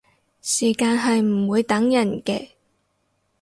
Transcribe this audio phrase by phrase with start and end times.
[0.41, 2.53] 時間係唔會等人嘅